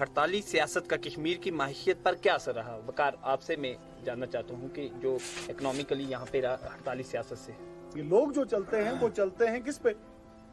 [0.00, 3.74] ہڑتالی سیاست کا کشمیر کی معیشت پر کیا اثر رہا؟ وقار، آپ سے میں
[4.04, 5.18] جاننا چاہتا ہوں کہ جو
[5.48, 7.52] اکنامیکلی یہاں پہ ہڑتالی سیاست سے۔
[7.94, 9.88] یہ لوگ جو چلتے ہیں، وہ چلتے ہیں کس پہ؟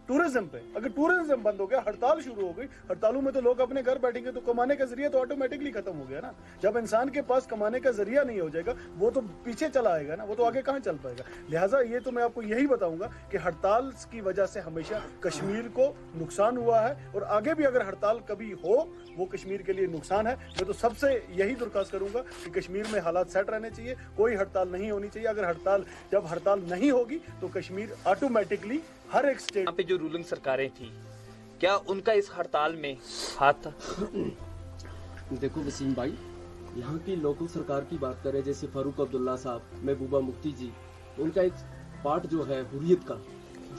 [0.07, 3.62] ٹورزم پہ۔ اگر ٹورزم بند ہو گیا، ہڑتال شروع ہو گئی، ہڑتالوں میں تو لوگ
[3.62, 6.31] اپنے گھر بیٹھیں گے تو کمانے کا ذریعہ تو آٹومیٹکلی ختم ہو گیا نا۔
[6.62, 9.90] جب انسان کے پاس کمانے کا ذریعہ نہیں ہو جائے گا، وہ تو پیچھے چلا
[9.90, 12.33] آئے گا نا، وہ تو آگے کہاں چل پائے گا؟ لہٰذا یہ تو میں آپ
[12.33, 16.94] کو یہی بتاؤں گا کہ ہڑتال کی وجہ سے ہمیشہ کشمیر کو نقصان ہوا ہے
[17.12, 18.76] اور آگے بھی اگر ہڑتال کبھی ہو،
[19.17, 22.52] وہ کشمیر کے لیے نقصان ہے۔ میں تو سب سے یہی درخواست کروں گا کہ
[22.52, 25.81] کشمیر میں حالات سیٹ رہنے چاہیے، کوئی ہڑتال نہیں ہونی چاہیے۔ اگر ہڑتال،
[26.12, 28.78] جب ہڑتال نہیں ہوگی تو کشمیر آٹومیٹکلی
[29.14, 30.90] ہر ایک یہاں پہ جو رولنگ سرکاریں تھی
[31.59, 32.94] کیا ان کا اس ہڑتال میں
[33.40, 33.72] ہاتھ تھا؟
[35.41, 36.12] دیکھو وسیم بھائی
[36.76, 40.70] یہاں کی لوکل سرکار کی بات کریں جیسے فاروق عبداللہ صاحب محبوبہ مفتی جی
[41.18, 41.54] ان کا ایک
[42.04, 43.16] پارٹ جو ہے حریت کا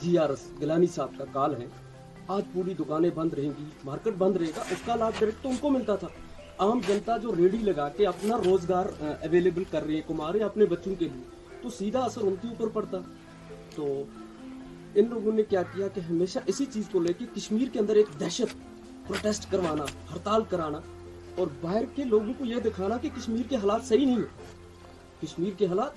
[0.01, 1.67] جی آر ایس گلانی صاحب کا کال ہے۔
[2.27, 5.49] آج پوری دکانیں بند رہیں گی مارکیٹ بند رہے گا اس کا لابھ ڈائریکٹ تو
[5.49, 6.07] ان کو ملتا تھا۔
[6.57, 10.65] عام جنتا جو ریڈی لگا کے اپنا روزگار اویلیبل کر رہی ہے کما رہے اپنے
[10.65, 11.23] بچوں کے لیے
[11.61, 12.97] تو سیدھا اثر ان کے اوپر پڑتا۔
[13.75, 14.03] تو
[14.95, 17.95] ان لوگوں نے کیا کیا کہ ہمیشہ اسی چیز کو لے کے کشمیر کے اندر
[17.95, 18.53] ایک دہشت
[19.07, 20.79] پروٹیسٹ کروانا، ہڑتال کرانا
[21.35, 24.57] اور باہر کے لوگوں کو یہ دکھانا کہ کشمیر کے حالات صحیح نہیں ہیں۔
[25.21, 25.91] کشمیر کے حالات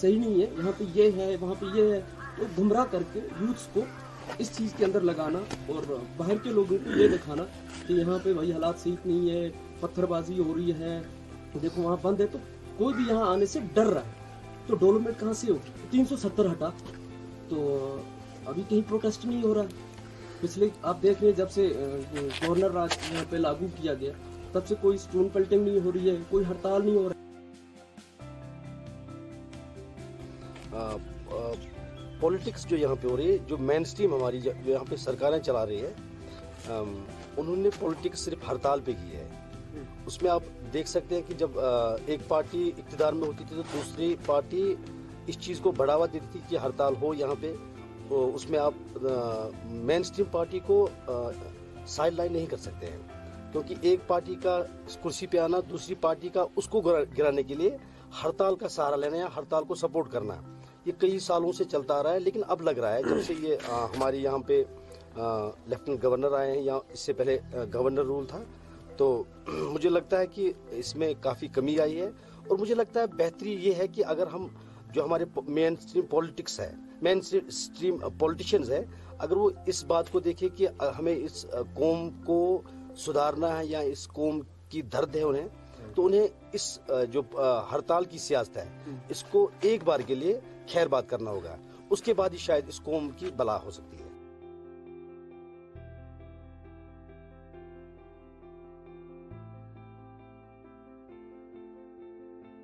[0.00, 2.00] صحیح نہیں ہے یہاں پہ یہ ہے، وہاں پہ یہ ہے۔
[2.36, 3.80] تو گمراہ کر کے یوتھس کو
[4.38, 7.42] اس چیز کے اندر لگانا اور باہر کے لوگوں کو یہ دکھانا
[7.86, 11.02] کہ یہاں پہ وہی حالات صحیح نہیں ہے پتھر بازی ہو رہی ہے۔
[11.62, 12.38] دیکھو وہاں بند ہے تو
[12.76, 14.10] کوئی بھی یہاں آنے سے ڈر رہا ہے۔
[14.66, 16.68] تو ڈولومیٹ کہاں سے ہوگی؟ تین سو ستر ہٹا۔
[17.48, 18.00] تو
[18.46, 19.62] ابھی کہیں پروٹیسٹ نہیں ہو رہا۔
[20.40, 21.68] پچھلے آپ دیکھ رہے ہیں جب سے
[22.42, 24.12] گورنر راج یہاں پہ لاگو کیا گیا،
[24.52, 27.14] تب سے کوئی اسٹون پلٹنگ نہیں ہو رہی ہے، کوئی ہڑتال نہیں ہو رہا۔
[32.20, 35.38] پولیٹکس جو یہاں پہ ہو رہی ہے، جو مین اسٹریم ہماری جو یہاں پہ سرکاریں
[35.46, 35.92] چلا رہی ہے
[36.68, 39.26] انہوں نے پولیٹکس صرف ہڑتال پہ کی ہے۔
[40.06, 41.58] اس میں آپ دیکھ سکتے ہیں کہ جب
[42.06, 44.74] ایک پارٹی اقتدار میں ہوتی تھی تو دوسری پارٹی
[45.26, 47.52] اس چیز کو بڑھاوا دیتی تھی کہ ہڑتال ہو یہاں پہ۔
[48.10, 48.74] اس میں آپ
[49.64, 50.88] مین اسٹریم پارٹی کو
[51.86, 52.98] سائڈ لائن نہیں کر سکتے ہیں۔
[53.52, 54.62] کیونکہ ایک پارٹی کا
[55.02, 56.80] کرسی پہ آنا، دوسری پارٹی کا اس کو
[57.18, 57.76] گرانے کے لیے
[58.24, 60.34] ہڑتال کا سہارا لینا یا ہڑتال کو سپورٹ کرنا۔
[60.84, 63.34] یہ کئی سالوں سے چلتا آ رہا ہے، لیکن اب لگ رہا ہے۔ جب سے
[63.38, 64.62] یہ ہماری یہاں پہ
[65.66, 67.38] لیفٹنٹ گورنر آئے ہیں، یا اس سے پہلے
[67.74, 68.42] گورنر رول تھا،
[68.96, 72.10] تو مجھے لگتا ہے کہ اس میں کافی کمی آئی ہے۔
[72.48, 74.46] اور مجھے لگتا ہے بہتری یہ ہے کہ اگر ہم
[74.92, 78.84] جو ہمارے مین اسٹریم پولیٹکس ہے مین اسٹریم پولیٹیشینز ہے
[79.18, 80.68] اگر وہ اس بات کو دیکھے کہ
[80.98, 82.40] ہمیں اس قوم کو
[82.96, 85.48] سدھارنا ہے یا اس قوم کی درد ہے انہیں
[85.94, 86.78] تو انہیں اس
[87.10, 87.22] جو
[87.72, 88.68] ہڑتال کی سیاست ہے
[89.10, 90.38] اس کو ایک بار کے لیے
[90.72, 91.56] خیر بات کرنا ہوگا
[91.90, 94.15] اس کے بعد ہی شاید اس قوم کی بلا ہو سکتی ہے